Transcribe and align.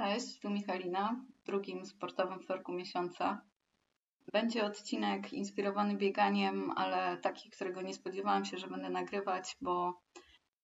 Cześć, 0.00 0.38
tu 0.38 0.50
Michalina 0.50 1.24
w 1.42 1.46
drugim 1.46 1.86
sportowym 1.86 2.40
wtorku 2.40 2.72
miesiąca. 2.72 3.40
Będzie 4.32 4.64
odcinek 4.64 5.32
inspirowany 5.32 5.96
bieganiem, 5.96 6.70
ale 6.76 7.16
taki, 7.16 7.50
którego 7.50 7.82
nie 7.82 7.94
spodziewałam 7.94 8.44
się, 8.44 8.58
że 8.58 8.66
będę 8.66 8.90
nagrywać, 8.90 9.56
bo 9.60 10.00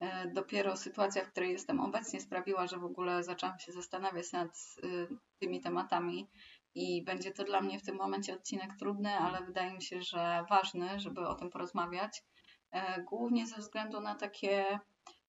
e, 0.00 0.30
dopiero 0.30 0.76
sytuacja, 0.76 1.24
w 1.24 1.30
której 1.30 1.52
jestem 1.52 1.80
obecnie, 1.80 2.20
sprawiła, 2.20 2.66
że 2.66 2.78
w 2.78 2.84
ogóle 2.84 3.24
zaczęłam 3.24 3.58
się 3.58 3.72
zastanawiać 3.72 4.32
nad 4.32 4.50
y, 4.84 5.08
tymi 5.38 5.60
tematami 5.60 6.28
i 6.74 7.04
będzie 7.04 7.30
to 7.30 7.44
dla 7.44 7.60
mnie 7.60 7.78
w 7.78 7.86
tym 7.86 7.96
momencie 7.96 8.34
odcinek 8.34 8.76
trudny, 8.78 9.10
ale 9.10 9.46
wydaje 9.46 9.74
mi 9.74 9.82
się, 9.82 10.02
że 10.02 10.44
ważny, 10.50 11.00
żeby 11.00 11.28
o 11.28 11.34
tym 11.34 11.50
porozmawiać. 11.50 12.24
E, 12.70 13.02
głównie 13.02 13.46
ze 13.46 13.56
względu 13.56 14.00
na 14.00 14.14
takie 14.14 14.80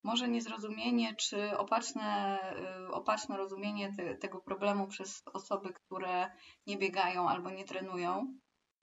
może 0.04 0.28
niezrozumienie 0.28 1.16
czy 1.16 1.58
opaczne, 1.58 2.40
y, 2.88 2.92
opaczne 2.92 3.38
rozumienie 3.38 3.94
te, 3.98 4.16
tego 4.16 4.40
problemu 4.42 4.88
przez 4.88 5.24
osoby, 5.34 5.74
które 5.74 6.32
nie 6.68 6.78
biegają 6.78 7.30
albo 7.30 7.52
nie 7.52 7.66
trenują. 7.66 8.38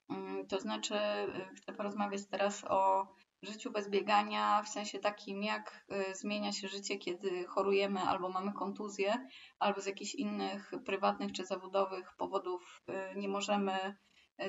Mm, 0.09 0.47
to 0.47 0.61
znaczy, 0.61 0.95
y, 0.95 1.55
chcę 1.55 1.73
porozmawiać 1.73 2.27
teraz 2.31 2.65
o 2.65 3.09
życiu 3.43 3.71
bez 3.71 3.91
biegania, 3.91 4.63
w 4.63 4.69
sensie 4.69 4.99
takim, 4.99 5.43
jak 5.43 5.87
y, 6.11 6.15
zmienia 6.15 6.53
się 6.53 6.69
życie, 6.69 6.99
kiedy 6.99 7.45
chorujemy 7.45 8.01
albo 8.01 8.29
mamy 8.29 8.53
kontuzję, 8.53 9.29
albo 9.59 9.81
z 9.81 9.87
jakichś 9.87 10.15
innych 10.15 10.73
prywatnych 10.87 11.33
czy 11.33 11.47
zawodowych 11.47 12.17
powodów 12.17 12.83
nie 13.17 13.29
możemy 13.29 13.97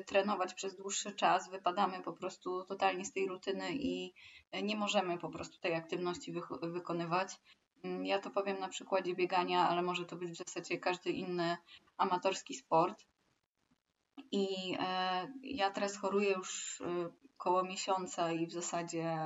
trenować 0.06 0.54
przez 0.54 0.76
dłuższy 0.76 1.12
czas, 1.12 1.50
wypadamy 1.50 2.04
po 2.04 2.14
prostu 2.14 2.64
totalnie 2.64 3.06
z 3.06 3.14
tej 3.14 3.28
rutyny 3.28 3.70
i 3.72 4.14
e, 4.52 4.62
nie 4.62 4.76
możemy 4.76 5.18
po 5.18 5.30
prostu 5.30 5.60
tej 5.60 5.76
aktywności 5.76 6.32
wy- 6.32 6.72
wykonywać. 6.72 7.40
Mm, 7.84 8.06
ja 8.06 8.20
to 8.20 8.30
powiem 8.30 8.60
na 8.60 8.70
przykładzie 8.70 9.16
biegania, 9.16 9.70
ale 9.70 9.82
może 9.82 10.06
to 10.06 10.16
być 10.16 10.32
w 10.32 10.38
zasadzie 10.38 10.78
każdy 10.78 11.10
inny 11.10 11.58
amatorski 11.98 12.54
sport. 12.54 13.06
I 14.32 14.76
e, 14.80 15.28
ja 15.44 15.72
teraz 15.72 15.98
choruję 15.98 16.32
już 16.32 16.82
e, 16.82 16.86
koło 17.38 17.64
miesiąca 17.64 18.32
i 18.32 18.48
w 18.48 18.52
zasadzie 18.52 19.18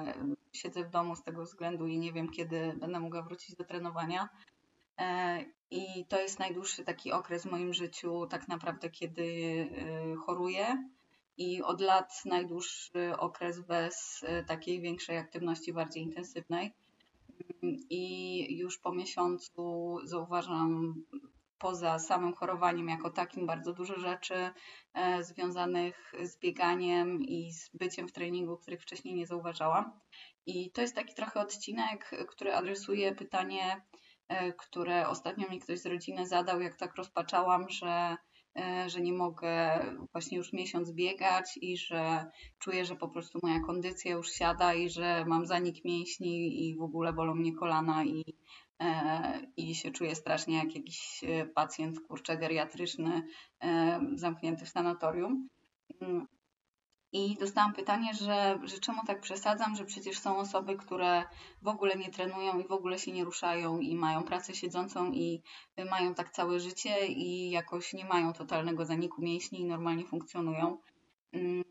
siedzę 0.54 0.84
w 0.84 0.90
domu 0.90 1.16
z 1.16 1.24
tego 1.24 1.44
względu 1.44 1.88
i 1.88 2.00
nie 2.00 2.14
wiem, 2.14 2.30
kiedy 2.30 2.74
będę 2.80 3.00
mogła 3.00 3.22
wrócić 3.22 3.56
do 3.56 3.64
trenowania. 3.64 4.30
E, 5.00 5.46
I 5.72 6.06
to 6.06 6.22
jest 6.22 6.40
najdłuższy 6.40 6.84
taki 6.84 7.12
okres 7.12 7.44
w 7.44 7.52
moim 7.52 7.74
życiu, 7.74 8.28
tak 8.28 8.48
naprawdę, 8.48 8.90
kiedy 8.90 9.24
e, 9.24 10.16
choruję. 10.16 10.90
I 11.38 11.62
od 11.64 11.82
lat 11.82 12.26
najdłuższy 12.26 13.18
okres 13.18 13.60
bez 13.60 14.24
e, 14.28 14.44
takiej 14.44 14.82
większej 14.82 15.18
aktywności, 15.18 15.74
bardziej 15.74 16.04
intensywnej. 16.04 16.74
I 17.90 18.58
już 18.58 18.78
po 18.78 18.92
miesiącu 18.92 19.98
zauważam 20.04 20.96
poza 21.60 22.00
samym 22.00 22.34
chorowaniem 22.34 22.90
jako 22.90 23.10
takim 23.10 23.46
bardzo 23.46 23.74
dużo 23.74 24.00
rzeczy 24.00 24.50
związanych 25.22 26.14
z 26.22 26.40
bieganiem 26.40 27.22
i 27.22 27.52
z 27.52 27.70
byciem 27.70 28.08
w 28.08 28.12
treningu, 28.12 28.58
których 28.58 28.82
wcześniej 28.82 29.16
nie 29.16 29.28
zauważałam. 29.28 29.92
I 30.46 30.72
to 30.72 30.82
jest 30.82 30.96
taki 30.96 31.14
trochę 31.14 31.40
odcinek, 31.40 32.12
który 32.28 32.54
adresuje 32.54 33.16
pytanie, 33.16 33.82
które 34.58 35.08
ostatnio 35.08 35.50
mi 35.50 35.60
ktoś 35.60 35.80
z 35.80 35.86
rodziny 35.86 36.28
zadał, 36.28 36.62
jak 36.62 36.76
tak 36.76 36.96
rozpaczałam, 36.96 37.70
że, 37.70 38.16
e, 38.60 38.90
że 38.90 39.02
nie 39.02 39.14
mogę 39.14 39.86
właśnie 40.12 40.38
już 40.38 40.54
miesiąc 40.54 40.92
biegać 40.92 41.60
i 41.62 41.78
że 41.78 42.32
czuję, 42.60 42.86
że 42.86 42.96
po 42.96 43.08
prostu 43.08 43.40
moja 43.44 43.60
kondycja 43.60 44.12
już 44.12 44.32
siada 44.32 44.74
i 44.74 44.90
że 44.90 45.26
mam 45.26 45.46
zanik 45.46 45.86
mięśni 45.86 46.68
i 46.70 46.76
w 46.76 46.82
ogóle 46.82 47.14
bolą 47.14 47.36
mnie 47.36 47.56
kolana 47.56 48.04
i, 48.06 48.24
e, 48.82 49.42
i 49.58 49.76
się 49.76 49.92
czuję 49.92 50.16
strasznie 50.16 50.58
jak 50.58 50.76
jakiś 50.76 51.24
pacjent 51.56 52.00
kurczę 52.00 52.38
geriatryczny 52.38 53.24
zamknięty 54.16 54.66
w 54.66 54.70
sanatorium. 54.70 55.50
I 57.12 57.36
dostałam 57.40 57.74
pytanie, 57.74 58.14
że, 58.14 58.60
że 58.64 58.80
czemu 58.80 59.06
tak 59.08 59.22
przesadzam, 59.22 59.76
że 59.76 59.86
przecież 59.86 60.20
są 60.20 60.38
osoby, 60.38 60.76
które 60.76 61.24
w 61.62 61.68
ogóle 61.68 61.96
nie 61.96 62.12
trenują 62.12 62.60
i 62.60 62.68
w 62.68 62.72
ogóle 62.72 63.00
się 63.00 63.12
nie 63.12 63.24
ruszają 63.24 63.80
i 63.80 63.96
mają 63.96 64.24
pracę 64.24 64.54
siedzącą 64.54 65.12
i 65.12 65.44
mają 65.90 66.14
tak 66.14 66.30
całe 66.30 66.60
życie 66.60 67.08
i 67.08 67.50
jakoś 67.50 67.94
nie 67.94 68.06
mają 68.06 68.34
totalnego 68.34 68.86
zaniku 68.86 69.22
mięśni 69.22 69.62
i 69.62 69.66
normalnie 69.66 70.06
funkcjonują. 70.06 70.78
Mm, 71.34 71.64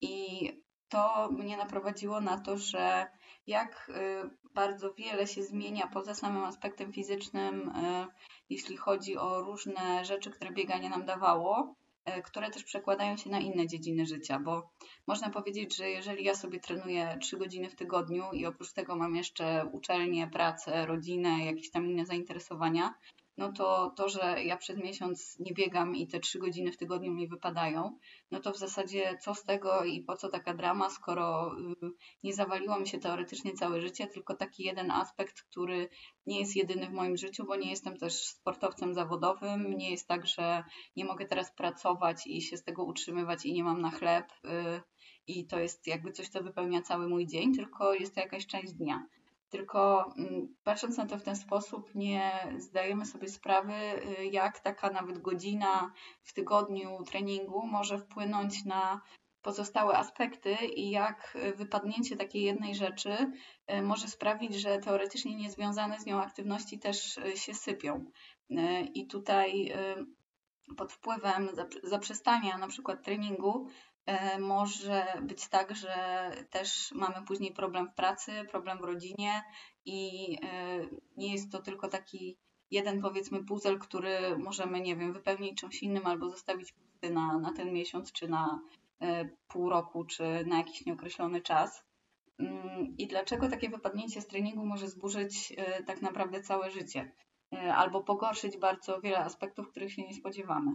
I 0.00 0.50
to 0.88 1.28
mnie 1.32 1.56
naprowadziło 1.56 2.20
na 2.20 2.40
to, 2.40 2.58
że 2.58 3.06
jak 3.46 3.90
y, 3.90 4.30
bardzo 4.54 4.94
wiele 4.94 5.26
się 5.26 5.42
zmienia 5.42 5.86
poza 5.86 6.14
samym 6.14 6.44
aspektem 6.44 6.92
fizycznym, 6.92 7.68
y, 7.68 8.06
jeśli 8.50 8.76
chodzi 8.76 9.16
o 9.16 9.40
różne 9.40 10.04
rzeczy, 10.04 10.30
które 10.30 10.52
bieganie 10.52 10.90
nam 10.90 11.04
dawało, 11.04 11.74
które 12.24 12.50
też 12.50 12.64
przekładają 12.64 13.16
się 13.16 13.30
na 13.30 13.38
inne 13.38 13.66
dziedziny 13.66 14.06
życia, 14.06 14.38
bo 14.38 14.70
można 15.06 15.30
powiedzieć, 15.30 15.76
że 15.76 15.90
jeżeli 15.90 16.24
ja 16.24 16.34
sobie 16.34 16.60
trenuję 16.60 17.18
3 17.20 17.36
godziny 17.36 17.70
w 17.70 17.76
tygodniu 17.76 18.24
i 18.32 18.46
oprócz 18.46 18.72
tego 18.72 18.96
mam 18.96 19.16
jeszcze 19.16 19.66
uczelnię, 19.72 20.28
pracę, 20.32 20.86
rodzinę, 20.86 21.44
jakieś 21.44 21.70
tam 21.70 21.86
inne 21.86 22.06
zainteresowania, 22.06 22.94
no 23.36 23.52
to 23.52 23.92
to, 23.96 24.08
że 24.08 24.44
ja 24.44 24.56
przez 24.56 24.78
miesiąc 24.78 25.38
nie 25.38 25.52
biegam 25.52 25.96
i 25.96 26.06
te 26.06 26.20
trzy 26.20 26.38
godziny 26.38 26.72
w 26.72 26.76
tygodniu 26.76 27.12
mi 27.12 27.28
wypadają, 27.28 27.98
no 28.30 28.40
to 28.40 28.52
w 28.52 28.58
zasadzie 28.58 29.18
co 29.20 29.34
z 29.34 29.44
tego 29.44 29.84
i 29.84 30.00
po 30.00 30.16
co 30.16 30.28
taka 30.28 30.54
drama, 30.54 30.90
skoro 30.90 31.54
y, 31.82 31.90
nie 32.22 32.34
zawaliło 32.34 32.80
mi 32.80 32.88
się 32.88 32.98
teoretycznie 32.98 33.52
całe 33.52 33.80
życie, 33.80 34.06
tylko 34.06 34.34
taki 34.34 34.64
jeden 34.64 34.90
aspekt, 34.90 35.42
który 35.42 35.88
nie 36.26 36.40
jest 36.40 36.56
jedyny 36.56 36.86
w 36.86 36.92
moim 36.92 37.16
życiu, 37.16 37.44
bo 37.46 37.56
nie 37.56 37.70
jestem 37.70 37.96
też 37.96 38.24
sportowcem 38.24 38.94
zawodowym, 38.94 39.76
nie 39.76 39.90
jest 39.90 40.08
tak, 40.08 40.26
że 40.26 40.64
nie 40.96 41.04
mogę 41.04 41.26
teraz 41.26 41.54
pracować 41.54 42.26
i 42.26 42.42
się 42.42 42.56
z 42.56 42.64
tego 42.64 42.84
utrzymywać 42.84 43.46
i 43.46 43.52
nie 43.52 43.64
mam 43.64 43.80
na 43.80 43.90
chleb 43.90 44.32
y, 44.44 44.80
i 45.26 45.46
to 45.46 45.58
jest 45.58 45.86
jakby 45.86 46.12
coś, 46.12 46.28
co 46.28 46.42
wypełnia 46.42 46.82
cały 46.82 47.08
mój 47.08 47.26
dzień, 47.26 47.54
tylko 47.54 47.94
jest 47.94 48.14
to 48.14 48.20
jakaś 48.20 48.46
część 48.46 48.72
dnia. 48.72 49.06
Tylko 49.54 50.12
mm, 50.18 50.54
patrząc 50.64 50.96
na 50.96 51.06
to 51.06 51.18
w 51.18 51.22
ten 51.22 51.36
sposób, 51.36 51.94
nie 51.94 52.30
zdajemy 52.58 53.06
sobie 53.06 53.28
sprawy, 53.28 53.72
y, 53.72 54.26
jak 54.26 54.60
taka 54.60 54.90
nawet 54.90 55.18
godzina 55.18 55.92
w 56.22 56.32
tygodniu 56.32 57.04
treningu 57.04 57.66
może 57.66 57.98
wpłynąć 57.98 58.64
na 58.64 59.00
pozostałe 59.42 59.96
aspekty 59.96 60.54
i 60.54 60.90
jak 60.90 61.38
wypadnięcie 61.56 62.16
takiej 62.16 62.42
jednej 62.42 62.74
rzeczy 62.74 63.32
y, 63.72 63.82
może 63.82 64.08
sprawić, 64.08 64.54
że 64.54 64.78
teoretycznie 64.78 65.36
niezwiązane 65.36 66.00
z 66.00 66.06
nią 66.06 66.22
aktywności 66.22 66.78
też 66.78 67.18
y, 67.18 67.36
się 67.36 67.54
sypią. 67.54 68.04
I 68.94 69.06
tutaj 69.06 69.72
pod 70.76 70.92
wpływem 70.92 71.48
zaprzestania 71.82 72.58
na 72.58 72.68
przykład 72.68 73.04
treningu 73.04 73.68
może 74.40 75.06
być 75.22 75.48
tak, 75.48 75.76
że 75.76 76.30
też 76.50 76.92
mamy 76.92 77.26
później 77.26 77.52
problem 77.52 77.88
w 77.88 77.94
pracy, 77.94 78.32
problem 78.50 78.78
w 78.78 78.84
rodzinie 78.84 79.42
i 79.84 80.28
e, 80.42 80.78
nie 81.16 81.32
jest 81.32 81.52
to 81.52 81.62
tylko 81.62 81.88
taki 81.88 82.38
jeden 82.70 83.02
powiedzmy 83.02 83.44
puzzle, 83.44 83.78
który 83.78 84.38
możemy, 84.38 84.80
nie 84.80 84.96
wiem, 84.96 85.12
wypełnić 85.12 85.60
czymś 85.60 85.82
innym 85.82 86.06
albo 86.06 86.30
zostawić 86.30 86.74
na, 87.10 87.38
na 87.38 87.52
ten 87.52 87.72
miesiąc, 87.72 88.12
czy 88.12 88.28
na 88.28 88.60
e, 89.00 89.28
pół 89.48 89.70
roku, 89.70 90.04
czy 90.04 90.44
na 90.46 90.58
jakiś 90.58 90.86
nieokreślony 90.86 91.40
czas. 91.40 91.84
Mm, 92.38 92.96
I 92.98 93.06
dlaczego 93.06 93.48
takie 93.48 93.70
wypadnięcie 93.70 94.20
z 94.20 94.26
treningu 94.26 94.66
może 94.66 94.88
zburzyć 94.88 95.52
tak 95.86 96.02
naprawdę 96.02 96.40
całe 96.40 96.70
życie? 96.70 97.12
Albo 97.74 98.02
pogorszyć 98.02 98.56
bardzo 98.56 99.00
wiele 99.00 99.18
aspektów, 99.18 99.68
których 99.68 99.92
się 99.92 100.02
nie 100.02 100.14
spodziewamy. 100.14 100.70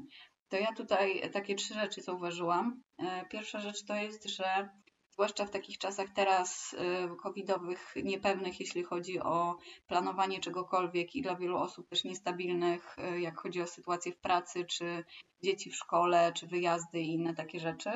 To 0.50 0.58
ja 0.58 0.74
tutaj 0.74 1.32
takie 1.32 1.56
trzy 1.56 1.74
rzeczy 1.74 2.02
zauważyłam. 2.02 2.84
E, 2.98 3.26
pierwsza 3.26 3.60
rzecz 3.60 3.84
to 3.84 3.96
jest, 3.96 4.26
że 4.26 4.70
zwłaszcza 5.10 5.46
w 5.46 5.50
takich 5.50 5.78
czasach 5.78 6.08
teraz 6.16 6.76
e, 6.78 7.16
covidowych, 7.16 7.94
niepewnych, 8.04 8.60
jeśli 8.60 8.84
chodzi 8.84 9.20
o 9.20 9.58
planowanie 9.88 10.40
czegokolwiek 10.40 11.16
i 11.16 11.22
dla 11.22 11.36
wielu 11.36 11.58
osób 11.58 11.90
też 11.90 12.04
niestabilnych, 12.04 12.96
e, 13.00 13.20
jak 13.20 13.40
chodzi 13.40 13.62
o 13.62 13.68
sytuację 13.68 14.12
w 14.12 14.20
pracy, 14.20 14.66
czy 14.66 15.04
dzieci 15.44 15.70
w 15.70 15.76
szkole, 15.76 16.32
czy 16.34 16.48
wyjazdy 16.48 17.00
i 17.00 17.14
inne 17.14 17.36
takie 17.36 17.60
rzeczy, 17.60 17.90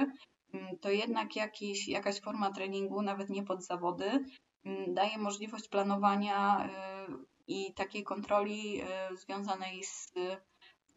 mm, 0.54 0.78
to 0.82 0.92
jednak 0.92 1.36
jakiś, 1.36 1.88
jakaś 1.88 2.22
forma 2.22 2.52
treningu, 2.52 3.02
nawet 3.02 3.30
nie 3.30 3.44
pod 3.44 3.64
zawody, 3.64 4.26
mm, 4.66 4.94
daje 4.94 5.18
możliwość 5.18 5.68
planowania 5.68 6.70
i 7.48 7.74
takiej 7.74 8.04
kontroli 8.04 8.82
związanej 9.16 9.84
z 9.84 10.14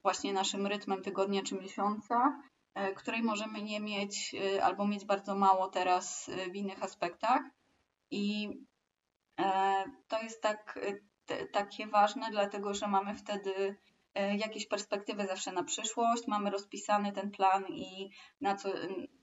właśnie 0.06 0.32
naszym 0.32 0.66
rytmem 0.66 1.02
tygodnia 1.02 1.42
czy 1.42 1.54
miesiąca, 1.54 2.42
e, 2.74 2.94
której 2.94 3.22
możemy 3.22 3.62
nie 3.62 3.80
mieć 3.80 4.34
e, 4.34 4.64
albo 4.64 4.86
mieć 4.86 5.04
bardzo 5.04 5.34
mało 5.34 5.68
teraz 5.68 6.28
e, 6.28 6.50
w 6.50 6.56
innych 6.56 6.82
aspektach. 6.82 7.42
I 8.10 8.50
to 10.08 10.22
jest 10.22 10.42
tak, 10.42 10.78
takie 11.52 11.86
ważne, 11.86 12.30
dlatego 12.30 12.74
że 12.74 12.88
mamy 12.88 13.14
wtedy 13.14 13.76
jakieś 14.14 14.66
perspektywy 14.68 15.26
zawsze 15.26 15.52
na 15.52 15.64
przyszłość, 15.64 16.26
mamy 16.26 16.50
rozpisany 16.50 17.12
ten 17.12 17.30
plan 17.30 17.64
i 17.68 18.10
na 18.40 18.56
co, 18.56 18.68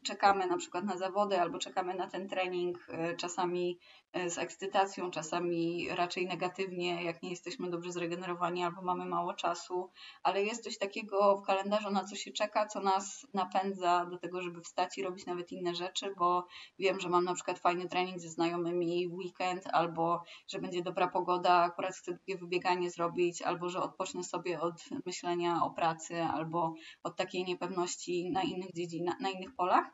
czekamy 0.04 0.48
na 0.48 0.58
przykład 0.58 0.86
na 0.86 0.98
zawody 0.98 1.42
albo 1.42 1.60
czekamy 1.60 1.96
na 1.96 2.08
ten 2.08 2.30
trening, 2.30 2.88
czasami 3.18 3.80
z 4.28 4.38
ekscytacją, 4.38 5.12
czasami 5.12 5.90
raczej 5.90 6.28
negatywnie, 6.28 7.04
jak 7.04 7.24
nie 7.24 7.30
jesteśmy 7.30 7.70
dobrze 7.70 7.92
zregenerowani 7.92 8.64
albo 8.64 8.82
mamy 8.82 9.06
mało 9.06 9.34
czasu, 9.34 9.90
ale 10.24 10.44
jest 10.44 10.64
coś 10.64 10.78
takiego 10.78 11.38
w 11.38 11.46
kalendarzu, 11.46 11.90
na 11.90 12.04
co 12.04 12.16
się 12.16 12.32
czeka, 12.32 12.66
co 12.66 12.80
nas 12.80 13.28
napędza 13.34 14.06
do 14.06 14.18
tego, 14.18 14.42
żeby 14.42 14.62
wstać 14.62 14.98
i 14.98 15.04
robić 15.04 15.26
nawet 15.26 15.52
inne 15.52 15.76
rzeczy, 15.76 16.14
bo 16.18 16.48
wiem, 16.80 17.00
że 17.00 17.10
mam 17.10 17.24
na 17.24 17.34
przykład 17.34 17.60
fajny 17.60 17.90
trening 17.90 18.20
ze 18.20 18.30
znajomymi 18.30 19.08
weekend, 19.08 19.64
albo 19.72 20.24
że 20.48 20.60
będzie 20.60 20.84
dobra 20.84 21.08
pogoda, 21.08 21.54
akurat 21.54 21.96
chcę 21.96 22.12
długie 22.14 22.38
wybieganie 22.38 22.90
zrobić, 22.92 23.42
albo 23.42 23.70
że 23.70 23.82
odpocznę 23.82 24.24
sobie 24.24 24.62
od 24.62 24.84
myślenia 25.06 25.60
o 25.64 25.72
pracy, 25.72 26.24
albo 26.24 26.74
od 27.04 27.16
takiej 27.16 27.44
niepewności 27.44 28.32
na 28.32 28.44
innych 28.44 28.74
dziedzinach, 28.74 29.20
na 29.20 29.30
innych 29.30 29.56
polach. 29.56 29.93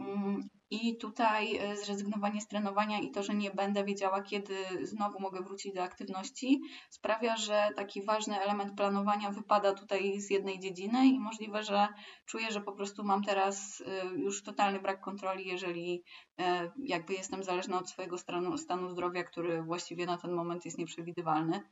Mm, 0.00 0.48
I 0.70 0.96
tutaj 0.96 1.56
e, 1.56 1.76
zrezygnowanie 1.76 2.40
z 2.40 2.48
trenowania 2.48 3.00
i 3.00 3.10
to, 3.10 3.22
że 3.22 3.34
nie 3.34 3.50
będę 3.50 3.84
wiedziała, 3.84 4.22
kiedy 4.22 4.54
znowu 4.82 5.20
mogę 5.20 5.42
wrócić 5.42 5.74
do 5.74 5.82
aktywności, 5.82 6.60
sprawia, 6.90 7.36
że 7.36 7.68
taki 7.76 8.04
ważny 8.04 8.40
element 8.40 8.76
planowania 8.76 9.30
wypada 9.30 9.74
tutaj 9.74 10.20
z 10.20 10.30
jednej 10.30 10.60
dziedziny 10.60 11.06
i 11.06 11.18
możliwe, 11.18 11.62
że 11.62 11.88
czuję, 12.26 12.50
że 12.50 12.60
po 12.60 12.72
prostu 12.72 13.04
mam 13.04 13.24
teraz 13.24 13.82
e, 13.86 14.06
już 14.06 14.42
totalny 14.42 14.80
brak 14.80 15.00
kontroli, 15.00 15.48
jeżeli 15.48 16.02
e, 16.38 16.70
jakby 16.78 17.12
jestem 17.12 17.42
zależna 17.42 17.78
od 17.78 17.90
swojego 17.90 18.18
stanu, 18.18 18.56
zdrowia, 18.88 19.24
który 19.24 19.62
właściwie 19.62 20.06
na 20.06 20.18
ten 20.18 20.32
moment 20.32 20.64
jest 20.64 20.78
nieprzewidywalny. 20.78 21.62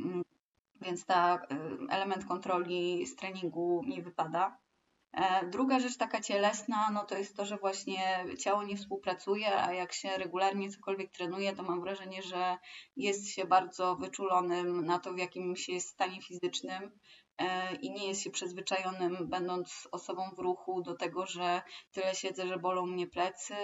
Mm, 0.00 0.22
więc 0.80 1.04
ta 1.04 1.42
element 1.90 2.24
kontroli 2.24 3.06
z 3.06 3.16
treningu 3.16 3.82
mi 3.86 4.02
wypada. 4.02 4.58
E, 5.12 5.46
druga 5.46 5.80
rzecz 5.80 5.96
taka 5.96 6.20
cielesna, 6.20 6.90
no 6.90 7.04
to 7.04 7.18
jest 7.18 7.36
to, 7.36 7.46
że 7.46 7.56
właśnie 7.56 8.24
ciało 8.38 8.62
nie 8.62 8.76
współpracuje, 8.76 9.62
a 9.62 9.72
jak 9.72 9.92
się 9.92 10.08
regularnie 10.18 10.70
cokolwiek 10.70 11.12
trenuje, 11.12 11.56
to 11.56 11.62
mam 11.62 11.80
wrażenie, 11.80 12.22
że 12.22 12.58
jest 12.96 13.28
się 13.28 13.44
bardzo 13.44 13.96
wyczulonym 13.96 14.84
na 14.84 14.98
to, 14.98 15.12
w 15.12 15.18
jakim 15.18 15.56
się 15.56 15.72
jest 15.72 15.88
stanie 15.88 16.22
fizycznym 16.22 16.98
e, 17.38 17.74
i 17.74 17.90
nie 17.90 18.08
jest 18.08 18.22
się 18.22 18.30
przyzwyczajonym, 18.30 19.28
będąc 19.28 19.88
osobą 19.92 20.30
w 20.36 20.38
ruchu, 20.38 20.82
do 20.82 20.94
tego, 20.94 21.26
że 21.26 21.62
tyle 21.92 22.14
siedzę, 22.14 22.46
że 22.46 22.58
bolą 22.58 22.86
mnie 22.86 23.06
plecy, 23.06 23.54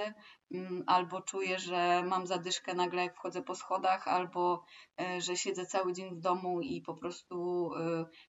mm, 0.54 0.84
albo 0.86 1.22
czuję, 1.22 1.58
że 1.58 2.02
mam 2.06 2.26
zadyszkę 2.26 2.74
nagle, 2.74 3.02
jak 3.02 3.16
wchodzę 3.16 3.42
po 3.42 3.54
schodach, 3.54 4.08
albo 4.08 4.64
e, 5.00 5.20
że 5.20 5.36
siedzę 5.36 5.66
cały 5.66 5.92
dzień 5.92 6.14
w 6.14 6.20
domu 6.20 6.60
i 6.60 6.80
po 6.80 6.94
prostu 6.94 7.70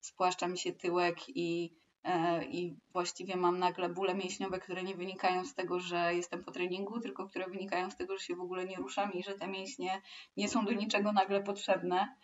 spłaszcza 0.02 0.48
mi 0.48 0.58
się 0.58 0.74
tyłek 0.74 1.18
i 1.28 1.76
i 2.50 2.76
właściwie 2.94 3.36
mam 3.36 3.60
nagle 3.60 3.90
bóle 3.90 4.16
mięśniowe, 4.16 4.60
które 4.60 4.84
nie 4.84 4.96
wynikają 4.96 5.46
z 5.46 5.56
tego, 5.56 5.80
że 5.80 6.16
jestem 6.16 6.44
po 6.44 6.52
treningu, 6.52 7.00
tylko 7.00 7.28
które 7.28 7.50
wynikają 7.50 7.92
z 7.92 7.96
tego, 7.96 8.18
że 8.18 8.24
się 8.24 8.36
w 8.36 8.42
ogóle 8.42 8.66
nie 8.66 8.76
ruszam 8.76 9.14
i 9.14 9.24
że 9.24 9.34
te 9.34 9.48
mięśnie 9.48 10.02
nie 10.38 10.50
są 10.50 10.66
do 10.66 10.72
niczego 10.72 11.12
nagle 11.12 11.44
potrzebne. 11.44 12.16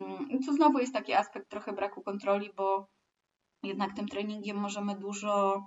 Mm, 0.00 0.30
I 0.30 0.44
tu 0.44 0.52
znowu 0.52 0.78
jest 0.78 0.92
taki 0.92 1.12
aspekt 1.12 1.48
trochę 1.48 1.72
braku 1.72 2.02
kontroli, 2.02 2.50
bo 2.56 2.86
jednak 3.62 3.96
tym 3.96 4.08
treningiem 4.08 4.56
możemy 4.56 4.94
dużo, 4.94 5.66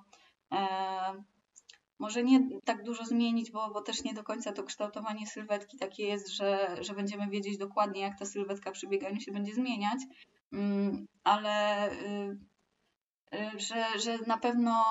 e, 0.52 0.58
może 2.00 2.24
nie 2.24 2.50
tak 2.66 2.84
dużo 2.84 3.06
zmienić, 3.06 3.52
bo, 3.52 3.70
bo 3.72 3.82
też 3.82 4.04
nie 4.04 4.14
do 4.14 4.24
końca 4.24 4.52
to 4.52 4.64
kształtowanie 4.64 5.28
sylwetki 5.28 5.78
takie 5.78 6.08
jest, 6.08 6.30
że, 6.30 6.78
że 6.82 6.94
będziemy 6.94 7.28
wiedzieć 7.28 7.58
dokładnie, 7.58 8.02
jak 8.02 8.20
ta 8.20 8.26
sylwetka 8.26 8.72
przy 8.72 8.88
bieganiu 8.88 9.20
się 9.20 9.32
będzie 9.32 9.54
zmieniać, 9.54 10.00
mm, 10.54 11.08
ale 11.24 11.92
Y, 11.92 12.38
że, 13.58 14.00
że 14.00 14.18
na 14.28 14.38
pewno 14.38 14.84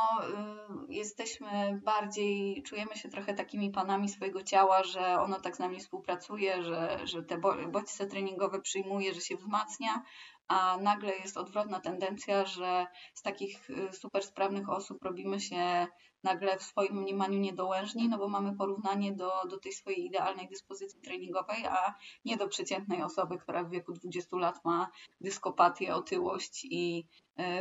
y, 0.91 0.95
jesteśmy 0.95 1.81
bardziej, 1.85 2.63
czujemy 2.63 2.97
się 2.97 3.09
trochę 3.09 3.35
takimi 3.35 3.71
panami 3.71 4.09
swojego 4.09 4.43
ciała, 4.43 4.83
że 4.83 5.21
ono 5.21 5.41
tak 5.41 5.57
z 5.57 5.59
nami 5.59 5.81
współpracuje, 5.81 6.63
że, 6.63 6.99
że 7.05 7.23
te 7.23 7.39
bodźce 7.69 8.07
treningowe 8.07 8.61
przyjmuje, 8.61 9.15
że 9.15 9.21
się 9.21 9.37
wzmacnia, 9.37 10.03
a 10.49 10.77
nagle 10.77 11.17
jest 11.17 11.37
odwrotna 11.37 11.81
tendencja, 11.81 12.45
że 12.45 12.87
z 13.15 13.23
takich 13.23 13.71
y, 13.71 13.93
super 13.93 14.23
sprawnych 14.23 14.71
osób 14.71 15.05
robimy 15.05 15.41
się 15.41 15.87
nagle 16.23 16.59
w 16.59 16.63
swoim 16.63 17.03
mniemaniu 17.03 17.39
niedołężni, 17.39 18.09
no 18.09 18.19
bo 18.19 18.29
mamy 18.29 18.57
porównanie 18.57 19.13
do, 19.13 19.33
do 19.51 19.59
tej 19.59 19.73
swojej 19.73 20.07
idealnej 20.07 20.49
dyspozycji 20.49 21.01
treningowej, 21.01 21.67
a 21.67 21.95
nie 22.25 22.37
do 22.37 22.49
przeciętnej 22.49 23.03
osoby, 23.03 23.39
która 23.39 23.65
w 23.65 23.71
wieku 23.71 23.93
20 23.93 24.37
lat 24.37 24.65
ma 24.65 24.91
dyskopatię, 25.21 25.95
otyłość 25.95 26.67
i 26.71 27.07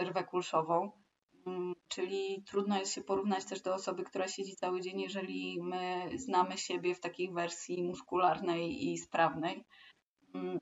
rwę 0.04 0.24
kulszową. 0.24 0.92
Mm, 1.48 1.76
czyli 1.88 2.44
trudno 2.48 2.80
jest 2.80 2.94
się 2.94 3.02
porównać 3.02 3.46
też 3.46 3.62
do 3.62 3.74
osoby, 3.74 4.04
która 4.04 4.28
siedzi 4.28 4.56
cały 4.56 4.82
dzień, 4.82 5.02
jeżeli 5.02 5.62
my 5.62 6.10
znamy 6.16 6.58
siebie 6.58 6.96
w 6.96 7.00
takiej 7.00 7.32
wersji 7.32 7.84
muskularnej 7.84 8.92
i 8.92 8.98
sprawnej. 8.98 9.66
Mm, 10.36 10.60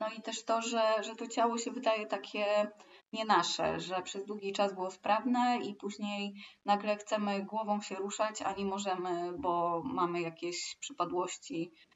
no 0.00 0.08
i 0.18 0.22
też 0.22 0.44
to, 0.44 0.62
że, 0.62 1.02
że 1.02 1.16
to 1.16 1.26
ciało 1.26 1.58
się 1.58 1.70
wydaje 1.70 2.06
takie 2.06 2.70
nie 3.12 3.24
nasze, 3.24 3.80
że 3.80 4.02
przez 4.02 4.24
długi 4.24 4.52
czas 4.52 4.74
było 4.74 4.90
sprawne 4.90 5.58
i 5.62 5.74
później 5.74 6.34
nagle 6.64 6.96
chcemy 6.96 7.44
głową 7.44 7.80
się 7.80 7.94
ruszać, 7.94 8.42
a 8.42 8.52
nie 8.52 8.64
możemy, 8.64 9.32
bo 9.38 9.82
mamy 9.84 10.20
jakieś 10.20 10.76
przypadłości 10.80 11.72
e, 11.72 11.95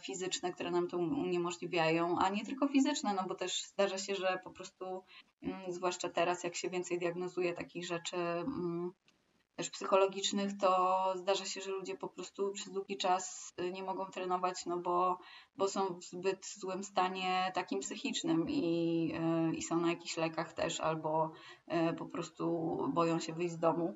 fizyczne, 0.00 0.52
które 0.52 0.70
nam 0.70 0.88
to 0.88 0.98
uniemożliwiają, 0.98 2.18
a 2.18 2.28
nie 2.28 2.44
tylko 2.44 2.68
fizyczne, 2.68 3.14
no 3.14 3.24
bo 3.28 3.34
też 3.34 3.62
zdarza 3.62 3.98
się, 3.98 4.14
że 4.14 4.40
po 4.44 4.50
prostu, 4.50 5.04
mm, 5.42 5.72
zwłaszcza 5.72 6.08
teraz, 6.08 6.44
jak 6.44 6.56
się 6.56 6.70
więcej 6.70 6.98
diagnozuje 6.98 7.52
takich 7.52 7.86
rzeczy, 7.86 8.16
mm, 8.16 8.92
też 9.60 9.70
psychologicznych, 9.70 10.56
to 10.58 11.12
zdarza 11.16 11.44
się, 11.44 11.60
że 11.60 11.70
ludzie 11.70 11.96
po 11.96 12.08
prostu 12.08 12.52
przez 12.52 12.72
długi 12.72 12.96
czas 12.96 13.54
y, 13.60 13.72
nie 13.72 13.82
mogą 13.82 14.06
trenować, 14.06 14.66
no 14.66 14.78
bo, 14.78 15.18
bo 15.56 15.68
są 15.68 15.94
w 15.94 16.04
zbyt 16.04 16.46
złym 16.46 16.84
stanie 16.84 17.52
takim 17.54 17.80
psychicznym 17.80 18.50
i, 18.50 19.12
y, 19.52 19.56
i 19.56 19.62
są 19.62 19.80
na 19.80 19.90
jakichś 19.90 20.16
lekach 20.16 20.52
też, 20.52 20.80
albo 20.80 21.32
y, 21.90 21.94
po 21.94 22.06
prostu 22.06 22.76
boją 22.94 23.20
się 23.20 23.32
wyjść 23.32 23.54
z 23.54 23.58
domu. 23.58 23.94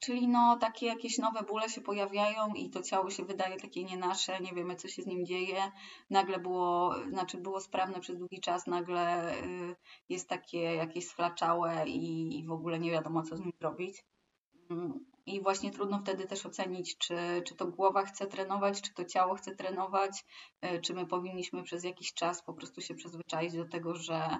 Czyli 0.00 0.28
no 0.28 0.56
takie 0.56 0.86
jakieś 0.86 1.18
nowe 1.18 1.42
bóle 1.42 1.68
się 1.68 1.80
pojawiają 1.80 2.54
i 2.54 2.70
to 2.70 2.82
ciało 2.82 3.10
się 3.10 3.24
wydaje 3.24 3.56
takie 3.56 3.84
nie 3.84 3.96
nasze, 3.96 4.40
nie 4.40 4.52
wiemy 4.52 4.76
co 4.76 4.88
się 4.88 5.02
z 5.02 5.06
nim 5.06 5.26
dzieje. 5.26 5.72
Nagle 6.10 6.38
było, 6.38 6.94
znaczy 7.08 7.38
było 7.38 7.60
sprawne 7.60 8.00
przez 8.00 8.18
długi 8.18 8.40
czas, 8.40 8.66
nagle 8.66 9.34
y, 9.34 9.76
jest 10.08 10.28
takie 10.28 10.60
jakieś 10.60 11.06
sflaczałe 11.06 11.88
i, 11.88 12.38
i 12.38 12.46
w 12.46 12.52
ogóle 12.52 12.78
nie 12.78 12.90
wiadomo 12.90 13.22
co 13.22 13.36
z 13.36 13.40
nim 13.40 13.52
zrobić. 13.60 14.04
Mm, 14.70 15.06
I 15.26 15.42
właśnie 15.42 15.70
trudno 15.70 15.98
wtedy 15.98 16.26
też 16.26 16.46
ocenić, 16.46 16.98
czy, 16.98 17.16
czy 17.46 17.56
to 17.56 17.66
głowa 17.66 18.04
chce 18.04 18.26
trenować, 18.26 18.80
czy 18.80 18.94
to 18.94 19.04
ciało 19.04 19.34
chce 19.34 19.54
trenować, 19.56 20.24
y, 20.64 20.80
czy 20.80 20.94
my 20.94 21.06
powinniśmy 21.06 21.62
przez 21.62 21.84
jakiś 21.84 22.14
czas 22.14 22.42
po 22.42 22.54
prostu 22.54 22.80
się 22.80 22.94
przyzwyczaić 22.94 23.56
do 23.56 23.68
tego, 23.68 23.94
że, 23.94 24.36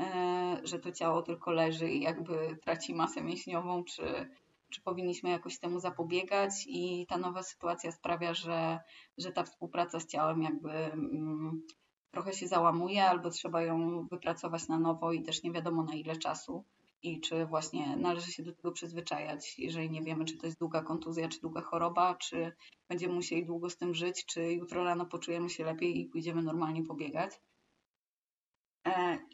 y, 0.00 0.66
że 0.66 0.78
to 0.78 0.92
ciało 0.92 1.22
tylko 1.22 1.50
leży 1.50 1.90
i 1.90 2.00
jakby 2.00 2.58
traci 2.62 2.94
masę 2.94 3.22
mięśniową, 3.22 3.84
czy, 3.84 4.28
czy 4.74 4.82
powinniśmy 4.82 5.30
jakoś 5.30 5.58
temu 5.58 5.80
zapobiegać 5.80 6.52
i 6.66 7.06
ta 7.08 7.18
nowa 7.18 7.42
sytuacja 7.42 7.92
sprawia, 7.92 8.34
że, 8.34 8.78
że 9.18 9.32
ta 9.32 9.44
współpraca 9.44 10.00
z 10.00 10.06
ciałem 10.06 10.42
jakby 10.42 10.70
mm, 10.72 11.62
trochę 12.10 12.32
się 12.32 12.48
załamuje 12.48 13.04
albo 13.04 13.30
trzeba 13.30 13.62
ją 13.62 14.06
wypracować 14.06 14.68
na 14.68 14.78
nowo 14.78 15.12
i 15.12 15.22
też 15.22 15.42
nie 15.42 15.52
wiadomo 15.52 15.82
na 15.82 15.94
ile 15.94 16.16
czasu 16.16 16.64
i 17.02 17.20
czy 17.20 17.46
właśnie 17.46 17.96
należy 17.96 18.32
się 18.32 18.42
do 18.42 18.52
tego 18.52 18.72
przyzwyczajać, 18.72 19.58
jeżeli 19.58 19.90
nie 19.90 20.02
wiemy, 20.02 20.24
czy 20.24 20.36
to 20.36 20.46
jest 20.46 20.58
długa 20.58 20.82
kontuzja, 20.82 21.28
czy 21.28 21.40
długa 21.40 21.60
choroba, 21.60 22.14
czy 22.14 22.52
będziemy 22.88 23.14
musieli 23.14 23.46
długo 23.46 23.70
z 23.70 23.76
tym 23.76 23.94
żyć, 23.94 24.26
czy 24.26 24.52
jutro 24.52 24.84
rano 24.84 25.06
poczujemy 25.06 25.50
się 25.50 25.64
lepiej 25.64 26.00
i 26.00 26.06
pójdziemy 26.06 26.42
normalnie 26.42 26.82
pobiegać. 26.82 27.40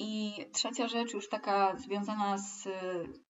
I 0.03 0.33
trzecia 0.53 0.89
rzecz, 0.89 1.13
już 1.13 1.29
taka 1.29 1.77
związana 1.77 2.39
z 2.39 2.69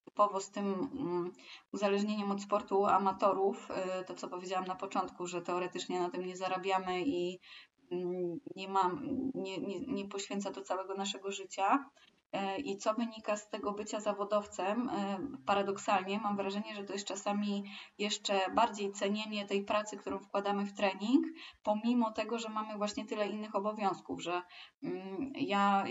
typowo 0.04 0.40
z 0.40 0.50
tym 0.50 0.66
mm, 0.74 1.32
uzależnieniem 1.72 2.30
od 2.30 2.42
sportu 2.42 2.86
amatorów, 2.86 3.68
y, 4.00 4.04
to 4.04 4.14
co 4.14 4.28
powiedziałam 4.28 4.66
na 4.66 4.74
początku, 4.74 5.26
że 5.26 5.42
teoretycznie 5.42 6.00
na 6.00 6.10
tym 6.10 6.26
nie 6.26 6.36
zarabiamy 6.36 7.02
i 7.02 7.38
mm, 7.92 8.40
nie, 8.56 8.68
mam, 8.68 9.00
nie, 9.34 9.58
nie, 9.58 9.80
nie 9.80 10.08
poświęca 10.08 10.50
to 10.50 10.62
całego 10.62 10.94
naszego 10.94 11.30
życia, 11.30 11.90
I 12.64 12.76
co 12.76 12.94
wynika 12.94 13.36
z 13.36 13.48
tego 13.48 13.72
bycia 13.72 14.00
zawodowcem, 14.00 14.88
e, 14.88 15.18
paradoksalnie 15.46 16.18
mam 16.18 16.36
wrażenie, 16.36 16.74
że 16.74 16.84
to 16.84 16.92
jest 16.92 17.06
czasami 17.06 17.64
jeszcze 17.98 18.40
bardziej 18.54 18.92
cenienie 18.92 19.46
tej 19.46 19.64
pracy, 19.64 19.96
którą 19.96 20.18
wkładamy 20.18 20.64
w 20.64 20.72
trening, 20.72 21.26
pomimo 21.62 22.10
tego, 22.10 22.38
że 22.38 22.48
mamy 22.48 22.76
właśnie 22.76 23.06
tyle 23.06 23.26
innych 23.26 23.54
obowiązków, 23.54 24.22
że 24.22 24.42
mm, 24.82 25.32
ja 25.34 25.84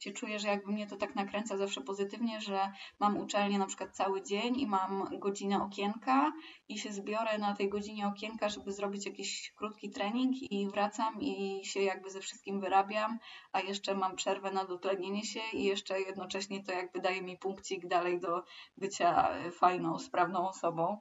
się 0.00 0.10
czuję, 0.12 0.38
że 0.38 0.48
jakby 0.48 0.72
mnie 0.72 0.86
to 0.86 0.96
tak 0.96 1.14
nakręca 1.14 1.56
zawsze 1.56 1.80
pozytywnie, 1.80 2.40
że 2.40 2.72
mam 3.00 3.16
uczelnię 3.16 3.58
na 3.58 3.66
przykład 3.66 3.96
cały 3.96 4.22
dzień 4.22 4.60
i 4.60 4.66
mam 4.66 5.18
godzinę 5.18 5.62
okienka 5.62 6.32
i 6.68 6.78
się 6.78 6.92
zbiorę 6.92 7.38
na 7.38 7.54
tej 7.54 7.68
godzinie 7.68 8.06
okienka, 8.06 8.48
żeby 8.48 8.72
zrobić 8.72 9.06
jakiś 9.06 9.52
krótki 9.56 9.90
trening 9.90 10.52
i 10.52 10.68
wracam 10.68 11.20
i 11.20 11.60
się 11.64 11.80
jakby 11.80 12.10
ze 12.10 12.20
wszystkim 12.20 12.60
wyrabiam, 12.60 13.18
a 13.52 13.60
jeszcze 13.60 13.94
mam 13.94 14.16
przerwę 14.16 14.50
na 14.50 14.64
dotlenienie 14.64 15.24
się 15.24 15.40
i 15.52 15.64
jeszcze 15.64 15.79
jednocześnie 15.88 16.64
to 16.64 16.72
jakby 16.72 17.00
daje 17.00 17.22
mi 17.22 17.38
punkcik 17.38 17.86
dalej 17.86 18.20
do 18.20 18.42
bycia 18.76 19.34
fajną, 19.52 19.98
sprawną 19.98 20.48
osobą. 20.48 21.00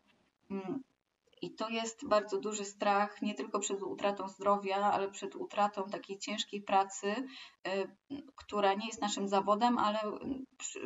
Mm, 0.51 0.83
i 1.41 1.51
to 1.51 1.69
jest 1.69 2.07
bardzo 2.07 2.39
duży 2.39 2.65
strach 2.65 3.21
nie 3.21 3.33
tylko 3.33 3.59
przed 3.59 3.81
utratą 3.81 4.27
zdrowia, 4.27 4.77
ale 4.77 5.11
przed 5.11 5.35
utratą 5.35 5.89
takiej 5.89 6.17
ciężkiej 6.17 6.61
pracy, 6.61 7.07
y, 7.67 7.89
która 8.35 8.73
nie 8.73 8.87
jest 8.87 9.01
naszym 9.01 9.27
zawodem, 9.27 9.77
ale 9.77 9.99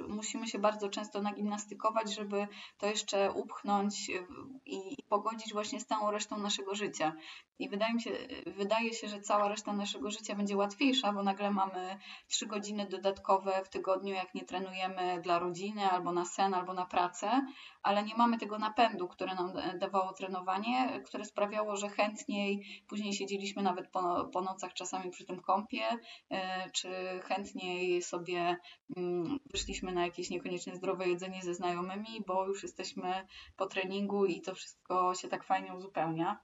musimy 0.08 0.48
się 0.48 0.60
bardzo 0.60 0.89
często 0.89 1.22
nagimnastykować, 1.22 2.13
żeby 2.15 2.48
to 2.77 2.88
jeszcze 2.88 3.32
upchnąć 3.32 4.10
y, 4.10 4.25
i 4.65 5.03
pogodzić 5.10 5.53
właśnie 5.53 5.80
z 5.80 5.86
całą 5.86 6.12
resztą 6.12 6.38
naszego 6.38 6.75
życia. 6.75 7.13
I 7.60 7.70
wydaje 7.70 7.94
mi 7.94 8.01
się, 8.01 8.12
wydaje 8.46 8.94
się, 8.94 9.08
że 9.08 9.22
cała 9.22 9.48
reszta 9.48 9.74
naszego 9.74 10.12
życia 10.12 10.36
będzie 10.36 10.58
łatwiejsza, 10.58 11.13
bo 11.13 11.24
nagle 11.24 11.51
mamy 11.51 11.98
trzy 12.27 12.46
godziny 12.46 12.88
dodatkowe 12.89 13.62
w 13.65 13.70
tygodniu, 13.70 14.13
jak 14.13 14.36
nie 14.36 14.46
trenujemy 14.46 15.22
dla 15.22 15.39
rodziny, 15.39 15.89
albo 15.89 16.12
na 16.12 16.25
sen, 16.25 16.53
albo 16.53 16.74
na 16.74 16.86
pracę, 16.86 17.46
ale 17.84 18.03
nie 18.03 18.15
mamy 18.15 18.38
tego 18.38 18.60
napędu, 18.60 19.08
które 19.08 19.36
nam 19.36 19.53
dawało 19.80 20.13
trenowanie, 20.13 21.01
które 21.06 21.25
sprawiało, 21.25 21.75
że 21.75 21.89
chętniej 21.89 22.84
później 22.88 23.13
siedzieliśmy 23.13 23.63
nawet 23.63 23.88
po, 23.88 24.30
po 24.34 24.42
nocach 24.42 24.74
czasami 24.74 25.12
przy 25.12 25.25
tym 25.25 25.42
kąpie, 25.42 25.84
e, 26.30 26.70
czy 26.72 26.89
chętniej 27.24 28.01
sobie 28.01 28.58
mm, 28.98 29.39
wyszliśmy 29.63 29.91
na 29.91 30.05
jakieś 30.05 30.29
niekoniecznie 30.29 30.75
zdrowe 30.75 31.08
jedzenie 31.08 31.41
ze 31.41 31.53
znajomymi, 31.53 32.24
bo 32.27 32.48
już 32.48 32.63
jesteśmy 32.63 33.27
po 33.58 33.65
treningu 33.65 34.25
i 34.25 34.41
to 34.41 34.55
wszystko 34.55 35.15
się 35.15 35.27
tak 35.27 35.43
fajnie 35.43 35.74
uzupełnia. 35.74 36.39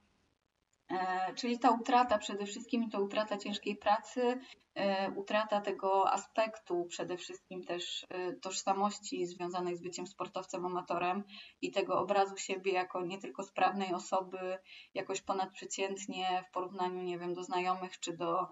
E, 0.92 1.34
czyli 1.34 1.60
ta 1.60 1.72
utrata 1.72 2.18
przede 2.18 2.46
wszystkim 2.46 2.90
to 2.90 3.02
utrata 3.02 3.38
ciężkiej 3.38 3.76
pracy, 3.76 4.40
e, 4.76 5.12
utrata 5.12 5.62
tego 5.62 6.12
aspektu 6.12 6.86
przede 6.90 7.18
wszystkim 7.18 7.64
też 7.64 8.06
e, 8.10 8.34
tożsamości 8.34 9.26
związanej 9.26 9.76
z 9.76 9.82
byciem 9.82 10.08
sportowcem 10.08 10.66
amatorem 10.66 11.24
i 11.62 11.72
tego 11.72 12.00
obrazu 12.00 12.38
siebie 12.38 12.72
jako 12.72 13.02
nie 13.02 13.18
tylko 13.18 13.44
sprawnej 13.44 13.94
osoby, 13.94 14.58
jakoś 14.94 15.22
ponadprzeciętnie 15.22 16.44
w 16.50 16.52
porównaniu, 16.54 17.02
nie 17.02 17.20
wiem, 17.20 17.34
do 17.34 17.44
znajomych 17.44 18.00
czy 18.00 18.18
do 18.18 18.48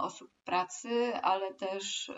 osób 0.00 0.30
pracy, 0.44 1.16
ale 1.22 1.54
też 1.54 2.12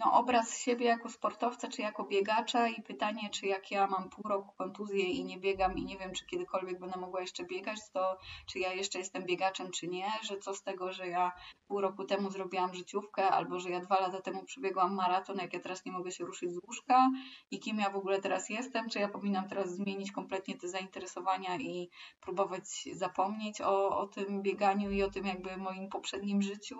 no, 0.00 0.12
obraz 0.12 0.58
siebie 0.58 0.86
jako 0.86 1.08
sportowca 1.08 1.68
czy 1.68 1.82
jako 1.82 2.04
biegacza 2.04 2.68
i 2.68 2.82
pytanie, 2.82 3.30
czy 3.30 3.46
jak 3.46 3.70
ja 3.70 3.86
mam 3.86 4.10
pół 4.10 4.28
roku 4.28 4.52
kontuzję 4.58 5.04
i 5.04 5.24
nie 5.24 5.38
biegam 5.38 5.78
i 5.78 5.84
nie 5.84 5.98
wiem, 5.98 6.12
czy 6.12 6.26
kiedykolwiek 6.26 6.80
będę 6.80 7.00
mogła 7.00 7.20
jeszcze 7.20 7.44
biegać, 7.44 7.78
to 7.92 8.18
czy 8.46 8.58
ja 8.58 8.72
jeszcze 8.72 8.98
jestem 8.98 9.24
biegaczem, 9.24 9.70
czy 9.70 9.88
nie, 9.88 10.12
że 10.22 10.38
co 10.38 10.54
z 10.54 10.62
tego, 10.62 10.92
że 10.92 11.08
ja 11.08 11.32
pół 11.68 11.80
roku 11.80 12.04
temu 12.04 12.30
zrobiłam 12.30 12.74
życiówkę 12.74 13.28
albo 13.28 13.58
że 13.58 13.70
ja 13.70 13.80
dwa 13.80 14.00
lata 14.00 14.20
temu 14.20 14.44
przebiegłam 14.44 14.94
maraton, 14.94 15.38
jak 15.38 15.52
ja 15.52 15.60
teraz 15.60 15.84
nie 15.84 15.92
mogę 15.92 16.12
się 16.12 16.24
ruszyć 16.24 16.52
z 16.52 16.58
łóżka 16.66 17.10
i 17.50 17.58
kim 17.58 17.78
ja 17.78 17.90
w 17.90 17.96
ogóle 17.96 18.20
teraz 18.20 18.48
jestem, 18.48 18.88
czy 18.88 18.98
ja 18.98 19.08
powinnam 19.08 19.48
teraz 19.48 19.74
zmienić 19.74 20.12
kompletnie 20.12 20.58
te 20.58 20.68
zainteresowania 20.68 21.56
i 21.56 21.90
próbować 22.20 22.64
zapomnieć 22.92 23.60
o, 23.60 23.98
o 23.98 24.06
tym 24.06 24.42
bieganiu 24.42 24.90
i 24.90 25.02
o 25.02 25.10
tym 25.10 25.26
jakby 25.26 25.56
moim 25.56 25.88
poprzednim 25.88 26.42
życiu 26.42 26.76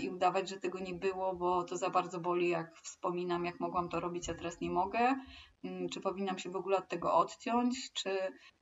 i 0.00 0.10
udawać, 0.10 0.48
że 0.48 0.60
tego 0.60 0.78
nie 0.78 0.94
było, 0.94 1.34
bo 1.34 1.64
to 1.64 1.76
za 1.76 1.90
bardzo 1.90 2.20
boli, 2.20 2.48
jak 2.48 2.76
wspominam, 2.76 3.44
jak 3.44 3.60
mogłam 3.60 3.88
to 3.88 4.00
robić, 4.00 4.28
a 4.28 4.34
teraz 4.34 4.60
nie 4.60 4.70
mogę. 4.70 5.20
Mm, 5.64 5.88
czy 5.88 6.00
powinnam 6.00 6.38
się 6.38 6.50
w 6.50 6.56
ogóle 6.56 6.76
od 6.78 6.88
tego 6.88 7.14
odciąć, 7.14 7.92
czy 7.92 8.18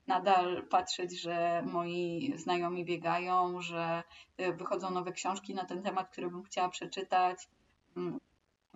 nadal 0.07 0.69
patrzeć, 0.69 1.21
że 1.21 1.63
moi 1.67 2.33
znajomi 2.37 2.85
biegają, 2.85 3.61
że 3.61 4.03
y, 4.41 4.53
wychodzą 4.53 4.91
nowe 4.91 5.13
książki 5.13 5.55
na 5.55 5.65
ten 5.65 5.83
temat, 5.83 6.11
które 6.13 6.31
bym 6.31 6.43
chciała 6.43 6.69
przeczytać. 6.69 7.49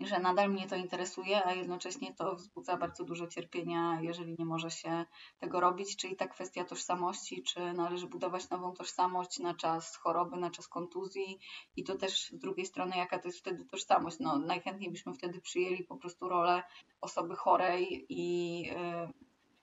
Że 0.06 0.18
nadal 0.18 0.50
mnie 0.50 0.66
to 0.66 0.76
interesuje, 0.76 1.46
a 1.46 1.54
jednocześnie 1.54 2.14
to 2.14 2.34
wzbudza 2.34 2.76
bardzo 2.76 3.04
dużo 3.04 3.26
cierpienia, 3.26 3.98
jeżeli 4.02 4.36
nie 4.38 4.44
może 4.44 4.70
się 4.70 5.04
tego 5.38 5.60
robić, 5.60 5.96
czyli 5.96 6.16
ta 6.16 6.28
kwestia 6.28 6.64
tożsamości, 6.64 7.42
czy 7.42 7.72
należy 7.72 8.06
budować 8.06 8.50
nową 8.50 8.72
tożsamość 8.72 9.38
na 9.38 9.54
czas 9.54 9.96
choroby, 9.96 10.36
na 10.36 10.50
czas 10.50 10.68
kontuzji 10.68 11.38
i 11.76 11.84
to 11.84 11.96
też 11.96 12.30
z 12.30 12.38
drugiej 12.38 12.66
strony, 12.66 12.96
jaka 12.96 13.18
to 13.18 13.28
jest 13.28 13.38
wtedy 13.38 13.64
tożsamość. 13.64 14.16
No, 14.20 14.38
najchętniej 14.38 14.90
byśmy 14.90 15.14
wtedy 15.14 15.40
przyjęli 15.40 15.84
po 15.84 15.96
prostu 15.96 16.28
rolę 16.28 16.62
osoby 17.00 17.36
chorej 17.36 18.06
i, 18.08 18.60
yy, 18.62 19.12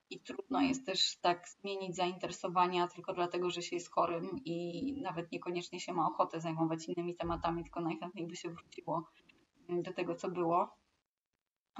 i 0.09 0.19
trudno 0.19 0.61
jest 0.61 0.85
też 0.85 1.17
tak 1.17 1.49
zmienić 1.49 1.95
zainteresowania 1.95 2.87
tylko 2.87 3.13
dlatego, 3.13 3.49
że 3.49 3.61
się 3.61 3.75
jest 3.75 3.91
chorym 3.91 4.29
i 4.45 4.93
nawet 5.01 5.31
niekoniecznie 5.31 5.79
się 5.79 5.93
ma 5.93 6.07
ochotę 6.07 6.41
zajmować 6.41 6.87
innymi 6.87 7.15
tematami, 7.15 7.63
tylko 7.63 7.81
najchętniej 7.81 8.27
by 8.27 8.35
się 8.35 8.49
wróciło 8.49 9.09
do 9.69 9.93
tego, 9.93 10.15
co 10.15 10.29
było. 10.31 10.79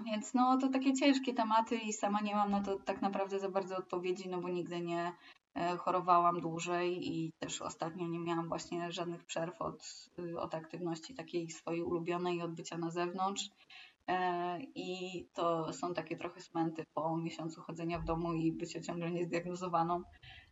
Więc 0.05 0.33
no 0.33 0.57
to 0.57 0.69
takie 0.69 0.93
ciężkie 0.93 1.33
tematy 1.33 1.75
i 1.75 1.93
sama 1.93 2.21
nie 2.21 2.35
mam 2.35 2.51
na 2.51 2.61
to 2.61 2.79
tak 2.79 3.01
naprawdę 3.01 3.39
za 3.39 3.49
bardzo 3.49 3.77
odpowiedzi, 3.77 4.29
no 4.29 4.41
bo 4.41 4.49
nigdy 4.49 4.81
nie 4.81 5.13
e, 5.55 5.77
chorowałam 5.77 6.41
dłużej 6.41 7.09
i 7.09 7.31
też 7.39 7.61
ostatnio 7.61 8.07
nie 8.07 8.19
miałam 8.19 8.47
właśnie 8.47 8.91
żadnych 8.91 9.25
przerw 9.25 9.61
od, 9.61 10.09
y, 10.19 10.39
od 10.39 10.55
aktywności 10.55 11.15
takiej 11.15 11.49
swojej 11.49 11.83
ulubionej 11.83 12.37
i 12.37 12.41
odbycia 12.41 12.77
na 12.77 12.91
zewnątrz. 12.91 13.49
E, 14.07 14.59
I 14.75 15.27
to 15.33 15.73
są 15.73 15.93
takie 15.93 16.17
trochę 16.17 16.41
smęty 16.41 16.85
po 16.93 17.17
miesiącu 17.17 17.61
chodzenia 17.61 17.99
w 17.99 18.05
domu 18.05 18.33
i 18.33 18.51
bycia 18.51 18.81
ciągle 18.81 19.11
niezdiagnozowaną. 19.11 20.03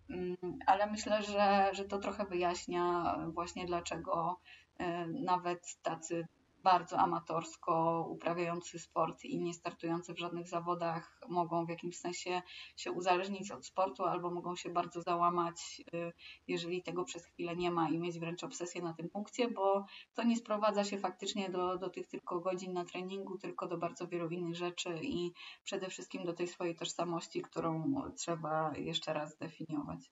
Mm, 0.10 0.38
ale 0.65 0.91
myślę, 0.91 1.24
że, 1.24 1.70
że 1.74 1.86
to 1.86 2.00
trochę 2.00 2.25
wyjaśnia 2.25 3.15
właśnie 3.34 3.65
dlaczego 3.65 4.39
e, 4.79 5.08
nawet 5.08 5.77
tacy 5.82 6.27
bardzo 6.64 6.98
amatorsko 6.98 8.06
uprawiający 8.10 8.80
sport 8.80 9.24
i 9.26 9.40
nie 9.40 9.54
startujący 9.54 10.14
w 10.14 10.20
żadnych 10.20 10.48
zawodach 10.48 11.22
mogą 11.30 11.66
w 11.66 11.70
jakimś 11.70 11.98
sensie 11.98 12.42
się 12.76 12.92
uzależnić 12.92 13.52
od 13.52 13.66
sportu 13.66 14.06
albo 14.06 14.32
mogą 14.32 14.56
się 14.56 14.70
bardzo 14.70 15.02
załamać, 15.02 15.82
y, 15.94 16.14
jeżeli 16.48 16.84
tego 16.84 17.04
przez 17.04 17.26
chwilę 17.26 17.56
nie 17.56 17.72
ma 17.72 17.90
i 17.90 17.98
mieć 17.98 18.20
wręcz 18.20 18.44
obsesję 18.44 18.82
na 18.82 18.94
tym 18.94 19.10
punkcie, 19.10 19.48
bo 19.48 19.86
to 20.14 20.24
nie 20.24 20.38
sprowadza 20.38 20.84
się 20.84 20.98
faktycznie 20.98 21.50
do, 21.50 21.78
do 21.78 21.90
tych 21.90 22.08
tylko 22.08 22.40
godzin 22.40 22.74
na 22.74 22.86
treningu, 22.86 23.38
tylko 23.38 23.68
do 23.68 23.78
bardzo 23.78 24.08
wielu 24.08 24.30
innych 24.30 24.56
rzeczy 24.56 25.00
i 25.02 25.32
przede 25.64 25.90
wszystkim 25.90 26.26
do 26.26 26.34
tej 26.34 26.48
swojej 26.48 26.76
tożsamości, 26.76 27.42
którą 27.42 28.02
trzeba 28.16 28.78
jeszcze 28.78 29.14
raz 29.14 29.38
definiować. 29.38 30.12